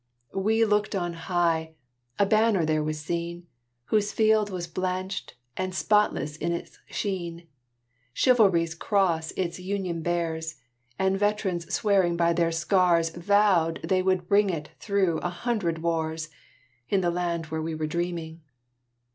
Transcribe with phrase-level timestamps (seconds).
[0.33, 1.75] We looked on high;
[2.17, 3.45] a banner there was seen,
[3.93, 7.45] Whose field was blanched and spotless in its sheen
[8.11, 10.55] Chivalry's cross its Union bears,
[10.97, 16.29] And veterans swearing by their scars Vowed they would bear it through a hundred wars,
[16.89, 18.41] In the land where we were dreaming.